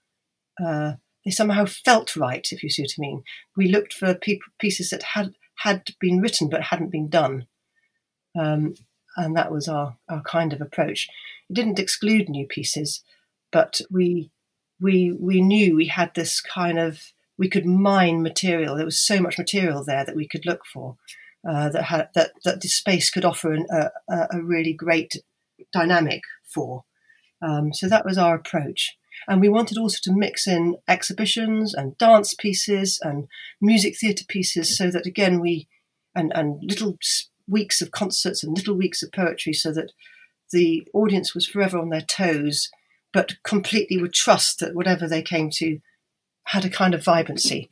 [0.63, 0.93] uh,
[1.25, 2.45] they somehow felt right.
[2.51, 3.23] If you see what I mean,
[3.55, 7.47] we looked for pe- pieces that had had been written but hadn't been done,
[8.37, 8.75] um,
[9.15, 11.07] and that was our our kind of approach.
[11.49, 13.03] It didn't exclude new pieces,
[13.51, 14.31] but we
[14.79, 18.75] we we knew we had this kind of we could mine material.
[18.75, 20.97] There was so much material there that we could look for
[21.47, 23.89] uh, that had that that this space could offer an, a,
[24.31, 25.17] a really great
[25.71, 26.85] dynamic for.
[27.41, 28.95] Um, so that was our approach.
[29.27, 33.27] And we wanted also to mix in exhibitions and dance pieces and
[33.61, 35.67] music theatre pieces so that again we
[36.15, 36.97] and, and little
[37.47, 39.91] weeks of concerts and little weeks of poetry so that
[40.51, 42.69] the audience was forever on their toes
[43.11, 45.79] but completely would trust that whatever they came to
[46.45, 47.69] had a kind of vibrancy.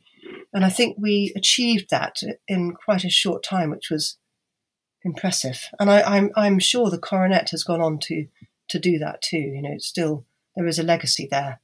[0.52, 4.18] And I think we achieved that in quite a short time, which was
[5.02, 5.68] impressive.
[5.80, 8.26] And I, am I'm, I'm sure the coronet has gone on to
[8.68, 9.38] to do that too.
[9.38, 10.24] You know, it's still
[10.56, 11.60] there is a legacy there.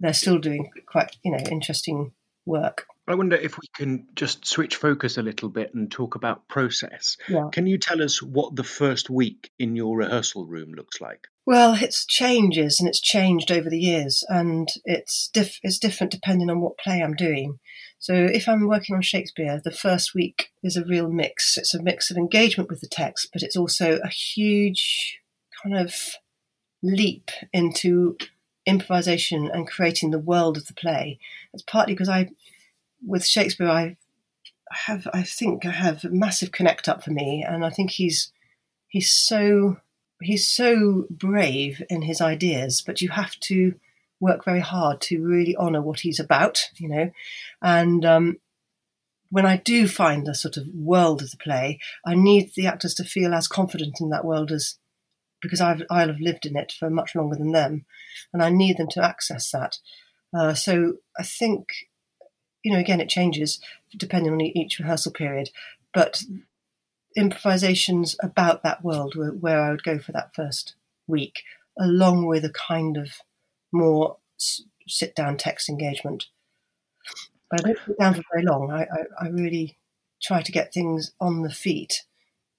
[0.00, 2.12] They're still doing quite you know interesting
[2.46, 2.86] work.
[3.08, 7.16] I wonder if we can just switch focus a little bit and talk about process.
[7.28, 7.48] Yeah.
[7.50, 11.26] Can you tell us what the first week in your rehearsal room looks like?
[11.46, 16.50] Well, it's changes and it's changed over the years, and it's diff- it's different depending
[16.50, 17.58] on what play I'm doing.
[17.98, 21.58] So if I'm working on Shakespeare, the first week is a real mix.
[21.58, 25.18] It's a mix of engagement with the text, but it's also a huge
[25.62, 25.94] kind of
[26.82, 28.16] leap into
[28.66, 31.18] improvisation and creating the world of the play.
[31.52, 32.30] It's partly because I,
[33.04, 33.96] with Shakespeare, I
[34.70, 38.32] have, I think I have a massive connect up for me, and I think he's
[38.88, 39.78] he's so
[40.20, 43.74] he's so brave in his ideas, but you have to
[44.20, 47.10] work very hard to really honour what he's about, you know.
[47.62, 48.36] And um,
[49.30, 52.94] when I do find the sort of world of the play, I need the actors
[52.96, 54.76] to feel as confident in that world as
[55.40, 57.86] because I've, I'll have lived in it for much longer than them,
[58.32, 59.78] and I need them to access that.
[60.36, 61.66] Uh, so I think,
[62.62, 63.60] you know, again, it changes
[63.96, 65.50] depending on each rehearsal period,
[65.92, 66.22] but
[67.16, 70.74] improvisations about that world were where I would go for that first
[71.06, 71.42] week,
[71.78, 73.08] along with a kind of
[73.72, 74.18] more
[74.86, 76.26] sit down text engagement.
[77.50, 78.70] But I don't sit down for very long.
[78.70, 79.76] I, I, I really
[80.22, 82.04] try to get things on the feet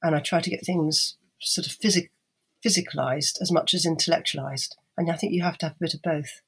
[0.04, 2.12] and I try to get things sort of physic,
[2.66, 4.76] physicalized as much as intellectualized.
[4.98, 6.42] And I think you have to have a bit of both.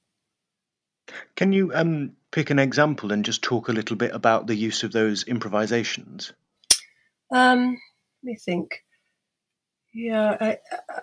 [1.36, 4.84] Can you um, pick an example and just talk a little bit about the use
[4.84, 6.34] of those improvisations?
[7.32, 7.80] Um,
[8.24, 8.84] let me think.
[9.94, 11.02] Yeah, I, uh,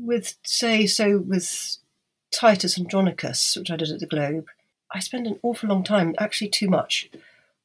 [0.00, 1.76] with say so with
[2.30, 4.46] Titus Andronicus, which I did at the Globe,
[4.92, 7.10] I spent an awful long time, actually too much,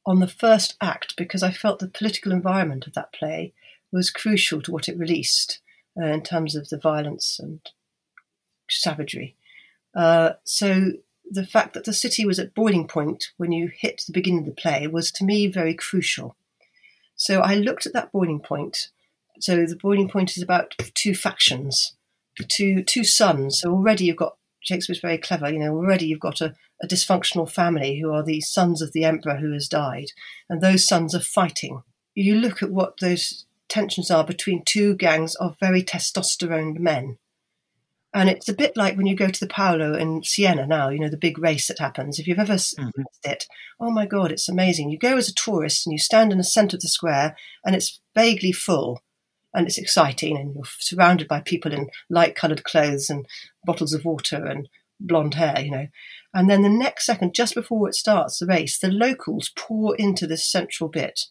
[0.04, 3.52] on the first act because I felt the political environment of that play
[3.92, 5.60] was crucial to what it released
[6.00, 7.60] uh, in terms of the violence and
[8.68, 9.36] savagery.
[9.94, 10.92] Uh, so
[11.32, 14.46] the fact that the city was at boiling point when you hit the beginning of
[14.46, 16.36] the play was to me very crucial.
[17.16, 18.88] So I looked at that boiling point.
[19.40, 21.96] So the boiling point is about two factions,
[22.48, 23.60] two two sons.
[23.60, 25.50] So already you've got Shakespeare's very clever.
[25.50, 29.04] You know, already you've got a, a dysfunctional family who are the sons of the
[29.04, 30.12] emperor who has died,
[30.50, 31.82] and those sons are fighting.
[32.14, 37.16] You look at what those tensions are between two gangs of very testosterone men.
[38.14, 41.00] And it's a bit like when you go to the Palio in Siena now, you
[41.00, 42.18] know, the big race that happens.
[42.18, 43.02] If you've ever mm-hmm.
[43.24, 43.46] it,
[43.80, 44.90] oh my God, it's amazing.
[44.90, 47.74] You go as a tourist and you stand in the centre of the square and
[47.74, 49.00] it's vaguely full
[49.54, 53.26] and it's exciting and you're surrounded by people in light coloured clothes and
[53.64, 54.68] bottles of water and
[55.00, 55.86] blonde hair, you know.
[56.34, 60.26] And then the next second, just before it starts, the race, the locals pour into
[60.26, 61.26] this central bit.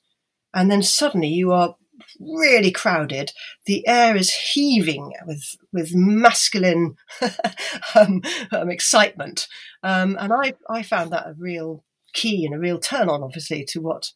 [0.53, 1.75] And then suddenly you are
[2.19, 3.31] really crowded.
[3.65, 6.95] The air is heaving with with masculine
[7.95, 9.47] um, um, excitement,
[9.83, 11.83] um, and I I found that a real
[12.13, 14.11] key and a real turn on, obviously, to what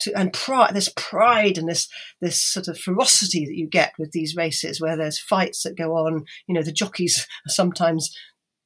[0.00, 0.74] to and pride.
[0.74, 1.88] This pride and this
[2.20, 5.96] this sort of ferocity that you get with these races, where there's fights that go
[5.96, 6.24] on.
[6.46, 8.16] You know, the jockeys are sometimes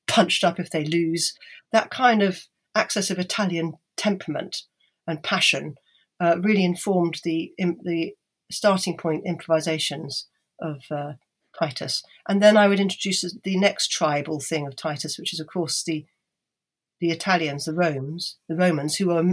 [0.07, 1.35] punched up if they lose.
[1.73, 4.63] That kind of access of Italian temperament
[5.07, 5.77] and passion
[6.21, 8.15] uh, really informed the the
[8.53, 10.29] starting point improvisations
[10.61, 11.13] of uh,
[11.59, 12.03] Titus.
[12.29, 15.83] And then I would introduce the next tribal thing of Titus, which is, of course,
[15.83, 16.07] the
[17.01, 19.25] the Italians, the Romans, the Romans, who are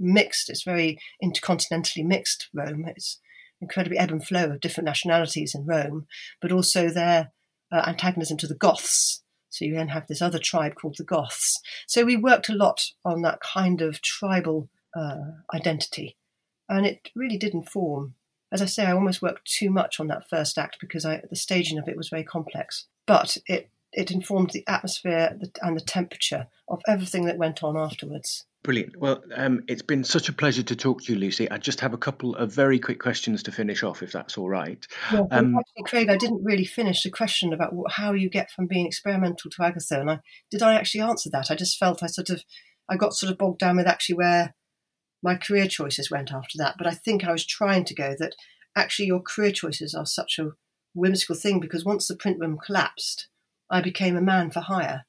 [0.00, 0.48] mixed.
[0.48, 2.86] It's very intercontinentally mixed Rome.
[2.88, 3.20] It's
[3.60, 6.06] incredibly ebb and flow of different nationalities in Rome,
[6.40, 7.32] but also their
[7.70, 9.22] uh, antagonism to the Goths.
[9.50, 11.60] So you then have this other tribe called the Goths.
[11.86, 16.16] So we worked a lot on that kind of tribal uh, identity,
[16.66, 18.14] and it really did inform
[18.52, 21.36] as I say, I almost worked too much on that first act because I, the
[21.36, 22.86] staging of it was very complex.
[23.06, 28.44] But it it informed the atmosphere and the temperature of everything that went on afterwards.
[28.62, 28.96] Brilliant.
[28.96, 31.50] Well, um, it's been such a pleasure to talk to you, Lucy.
[31.50, 34.48] I just have a couple of very quick questions to finish off, if that's all
[34.48, 34.84] right.
[35.12, 38.66] Yeah, um, actually, Craig, I didn't really finish the question about how you get from
[38.66, 41.50] being experimental to Agatha, and I did I actually answer that?
[41.50, 42.42] I just felt I sort of
[42.88, 44.54] I got sort of bogged down with actually where
[45.22, 46.76] my career choices went after that.
[46.78, 48.34] But I think I was trying to go that
[48.76, 50.52] actually your career choices are such a
[50.94, 53.28] whimsical thing because once the print room collapsed,
[53.70, 55.04] I became a man for hire.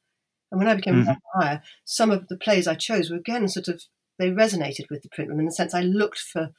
[0.51, 1.03] And when I became mm-hmm.
[1.03, 3.83] a man for hire, some of the plays I chose were again sort of
[4.17, 6.49] they resonated with the print room in the sense I looked for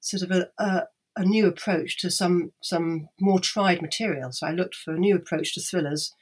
[0.00, 0.82] sort of a, a,
[1.16, 4.32] a new approach to some some more tried material.
[4.32, 6.14] So I looked for a new approach to thrillers.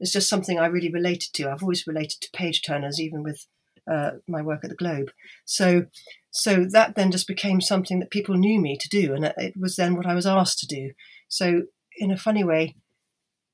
[0.00, 1.50] It's just something I really related to.
[1.50, 3.46] I've always related to page turners, even with
[3.90, 5.10] uh, my work at the Globe.
[5.44, 5.86] So,
[6.30, 9.76] so that then just became something that people knew me to do, and it was
[9.76, 10.92] then what I was asked to do.
[11.28, 11.62] So,
[11.98, 12.76] in a funny way,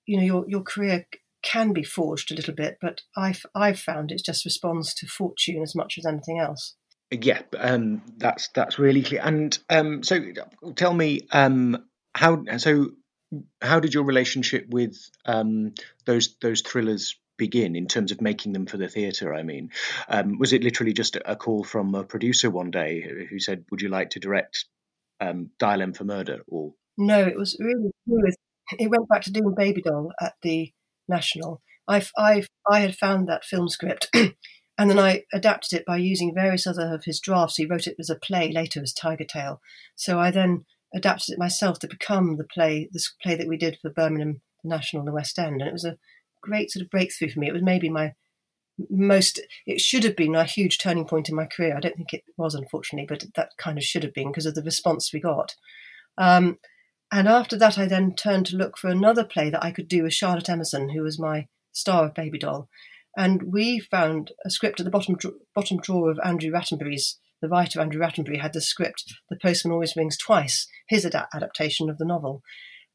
[0.04, 1.06] you know, your your career
[1.42, 5.62] can be forged a little bit, but I've I've found it just responds to fortune
[5.62, 6.74] as much as anything else.
[7.10, 9.22] Yeah, um, that's that's really clear.
[9.24, 10.20] And um, so,
[10.74, 11.84] tell me, um,
[12.14, 12.90] how so?
[13.60, 15.74] How did your relationship with um,
[16.04, 19.34] those those thrillers begin in terms of making them for the theatre?
[19.34, 19.70] I mean,
[20.08, 23.82] um, was it literally just a call from a producer one day who said, "Would
[23.82, 24.66] you like to direct
[25.20, 27.90] um, Dial M for Murder?" Or no, it was really
[28.78, 30.72] It went back to doing Baby Doll at the
[31.08, 31.62] National.
[31.88, 34.08] I I I had found that film script.
[34.78, 37.56] And then I adapted it by using various other of his drafts.
[37.56, 39.60] He wrote it as a play later as Tiger Tail.
[39.94, 43.78] So I then adapted it myself to become the play, this play that we did
[43.80, 45.60] for Birmingham National the West End.
[45.62, 45.96] And it was a
[46.46, 47.48] great sort of breakthrough for me.
[47.48, 48.14] It was maybe my
[48.90, 51.76] most, it should have been a huge turning point in my career.
[51.76, 54.54] I don't think it was, unfortunately, but that kind of should have been because of
[54.54, 55.54] the response we got.
[56.18, 56.58] Um,
[57.12, 60.02] and after that, I then turned to look for another play that I could do
[60.02, 62.68] with Charlotte Emmerson, who was my star of Baby Doll.
[63.16, 65.16] And we found a script at the bottom
[65.54, 67.18] bottom drawer of Andrew Rattenbury's.
[67.42, 71.90] The writer Andrew Rattenbury had the script, The Postman Always Rings Twice, his ad- adaptation
[71.90, 72.42] of the novel.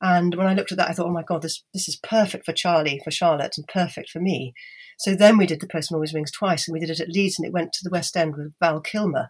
[0.02, 2.45] And when I looked at that, I thought, oh my God, this, this is perfect
[2.45, 4.54] for Charlie, for Charlotte, and perfect for me.
[4.97, 7.38] So then we did The Postman Always Rings Twice, and we did it at Leeds,
[7.38, 9.30] and it went to the West End with Val Kilmer.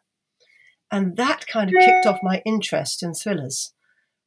[0.92, 3.74] And that kind of kicked off my interest in thrillers.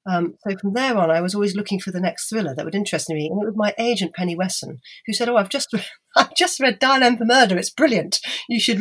[0.07, 2.75] Um, so from there on, I was always looking for the next thriller that would
[2.75, 5.85] interest me, and it was my agent Penny Wesson who said, "Oh, I've just re-
[6.17, 7.57] I've just read Dial M for Murder.
[7.57, 8.21] It's brilliant.
[8.49, 8.79] You should."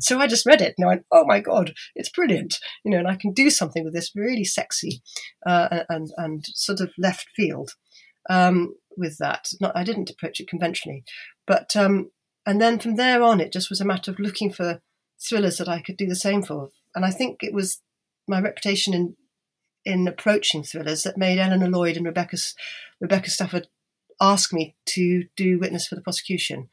[0.00, 2.98] So I just read it, and I went, "Oh my god, it's brilliant!" You know,
[2.98, 5.02] and I can do something with this really sexy
[5.46, 7.72] uh, and and sort of left field
[8.28, 9.48] um, with that.
[9.60, 11.04] Not, I didn't approach it conventionally,
[11.46, 12.10] but um,
[12.46, 14.80] and then from there on, it just was a matter of looking for
[15.20, 17.80] thrillers that I could do the same for, and I think it was
[18.26, 19.16] my reputation in
[19.84, 22.38] in approaching thrillers that made Eleanor Lloyd and Rebecca
[23.00, 23.68] Rebecca Stafford
[24.20, 26.68] ask me to do witness for the prosecution.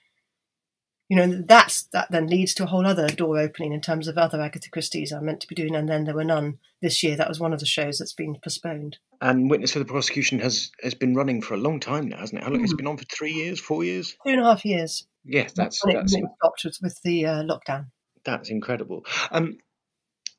[1.12, 4.18] You know, that's that then leads to a whole other door opening in terms of
[4.18, 7.18] other Agatha Christie's I'm meant to be doing, and then there were none this year.
[7.18, 8.97] That was one of the shows that's been postponed.
[9.20, 12.39] And Witness for the Prosecution has has been running for a long time now, hasn't
[12.39, 12.45] it?
[12.45, 12.62] How long?
[12.62, 12.64] Mm.
[12.64, 12.78] It's hmm.
[12.78, 15.05] been on for three years, four years, two and a half years.
[15.26, 17.88] Yes, that's when that's it, stopped with, with the uh, lockdown.
[18.24, 19.05] That's incredible.
[19.32, 19.57] Um,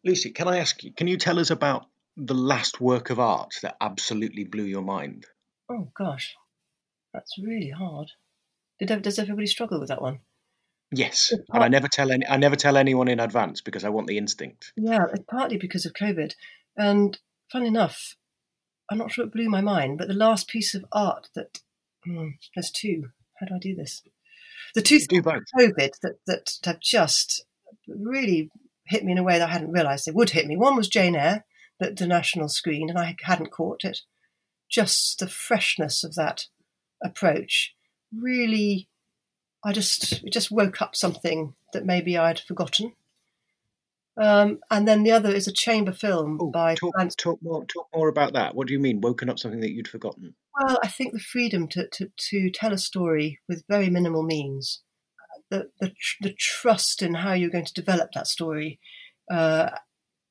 [0.07, 0.95] Lucy, can I ask you?
[0.95, 1.85] Can you tell us about
[2.17, 5.27] the last work of art that absolutely blew your mind?
[5.71, 6.35] Oh gosh,
[7.13, 8.11] that's really hard.
[8.79, 10.21] Did, does everybody struggle with that one?
[10.93, 12.27] Yes, and I never tell any.
[12.27, 14.73] I never tell anyone in advance because I want the instinct.
[14.77, 16.35] Yeah, it's partly because of COVID,
[16.77, 17.19] and
[17.51, 18.17] fun enough,
[18.91, 21.61] I'm not sure it blew my mind, but the last piece of art that
[22.05, 23.11] hmm, there's two.
[23.41, 24.03] How do I do this?
[24.75, 25.43] The two both.
[25.59, 27.45] COVID that that have just
[27.87, 28.51] really
[28.87, 30.57] hit me in a way that I hadn't realised they would hit me.
[30.57, 31.45] One was Jane Eyre,
[31.81, 34.01] that the national screen, and I hadn't caught it.
[34.69, 36.47] Just the freshness of that
[37.03, 37.75] approach
[38.15, 38.89] really,
[39.65, 42.95] I just it just woke up something that maybe I'd forgotten.
[44.17, 47.89] Um, and then the other is a chamber film oh, by talk, talk, more talk
[47.95, 48.55] more about that.
[48.55, 50.35] What do you mean woken up something that you'd forgotten?
[50.61, 54.83] Well, I think the freedom to, to, to tell a story with very minimal means,
[55.51, 58.79] the, the the trust in how you're going to develop that story,
[59.31, 59.71] uh,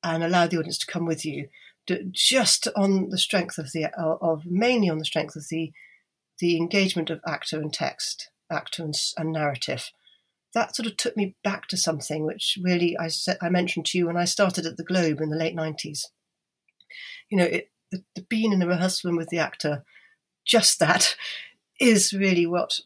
[0.04, 1.48] and allow the audience to come with you
[2.12, 5.72] just on the strength of the of mainly on the strength of the
[6.38, 9.90] the engagement of actor and text actor and, and narrative
[10.54, 13.08] that sort of took me back to something which really I,
[13.40, 16.06] I mentioned to you when I started at the Globe in the late 90s.
[17.30, 19.84] You know, it, the, the being in the rehearsal room with the actor,
[20.44, 21.16] just that
[21.80, 22.80] is really what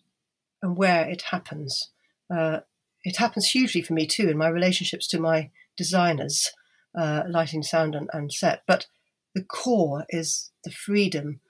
[0.63, 1.91] and where it happens.
[2.33, 2.61] Uh,
[3.05, 6.53] it happens hugely for me too in my relationships to my designers
[6.97, 8.63] uh, lighting, sound, and, and set.
[8.67, 8.87] But
[9.35, 11.41] the core is the freedom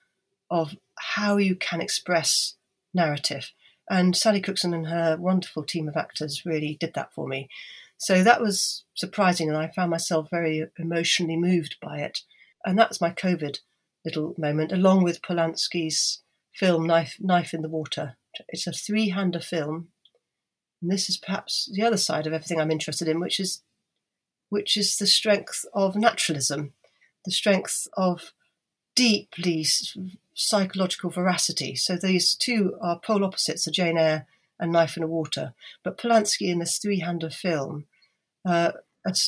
[0.50, 2.54] of how you can express
[2.92, 3.52] narrative.
[3.88, 7.48] And Sally Cookson and her wonderful team of actors really did that for me.
[7.98, 12.20] So that was surprising, and I found myself very emotionally moved by it.
[12.64, 13.60] And that's my COVID
[14.04, 16.20] little moment, along with Polanski's
[16.52, 18.16] film Knife, Knife in the Water.
[18.48, 19.88] It's a three hander film.
[20.82, 23.62] And this is perhaps the other side of everything I'm interested in, which is
[24.48, 26.72] which is the strength of naturalism,
[27.24, 28.32] the strength of
[28.94, 29.66] deeply
[30.36, 31.74] psychological veracity.
[31.74, 34.26] So these two are pole opposites, the Jane Eyre
[34.60, 35.54] and Knife in the Water.
[35.82, 37.86] But Polanski in this three-hander film
[38.44, 38.72] uh,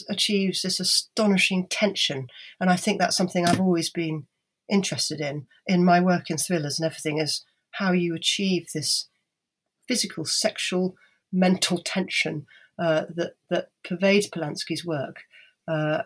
[0.09, 2.29] achieves this astonishing tension,
[2.61, 4.27] and I think that's something I've always been
[4.71, 9.09] interested in in my work in thrillers and everything is how you achieve this
[9.87, 10.95] physical, sexual,
[11.33, 12.45] mental tension
[12.79, 15.23] uh, that that pervades Polanski's work.
[15.67, 16.03] Uh,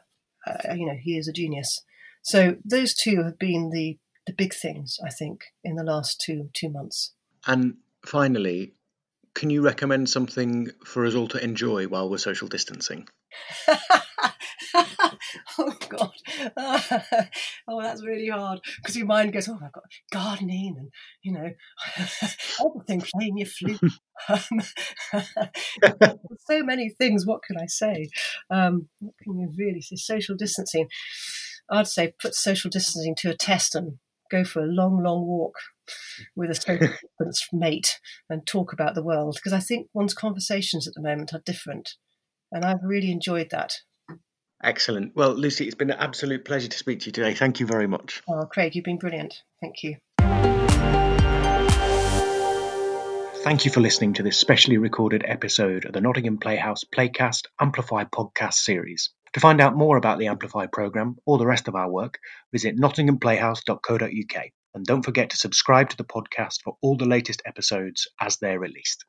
[0.46, 1.82] uh, you know, he is a genius.
[2.22, 6.50] So those two have been the the big things I think in the last two
[6.52, 7.14] two months.
[7.46, 8.74] And finally,
[9.34, 13.08] can you recommend something for us all to enjoy while we're social distancing?
[15.58, 16.12] oh God!
[17.68, 20.90] oh, that's really hard because your mind goes, "Oh, I've got gardening and
[21.22, 21.50] you know
[22.64, 23.80] everything, playing your flute."
[24.28, 24.62] Um,
[26.48, 27.26] so many things.
[27.26, 28.08] What can I say?
[28.50, 29.96] Um, what can you really say?
[29.96, 30.88] Social distancing.
[31.70, 33.98] I'd say put social distancing to a test and
[34.32, 35.54] go for a long, long walk
[36.34, 36.88] with a social
[37.20, 41.34] distance mate and talk about the world because I think one's conversations at the moment
[41.34, 41.90] are different,
[42.50, 43.74] and I've really enjoyed that.
[44.64, 45.14] Excellent.
[45.16, 47.34] Well, Lucy, it's been an absolute pleasure to speak to you today.
[47.34, 48.22] Thank you very much.
[48.28, 49.34] Oh, Craig, you've been brilliant.
[49.60, 49.96] Thank you.
[53.42, 58.04] Thank you for listening to this specially recorded episode of the Nottingham Playhouse Playcast Amplify
[58.04, 59.10] podcast series.
[59.34, 62.18] To find out more about the Amplify programme or the rest of our work,
[62.52, 64.44] visit nottinghamplayhouse.co.uk.
[64.74, 68.60] And don't forget to subscribe to the podcast for all the latest episodes as they're
[68.60, 69.04] released.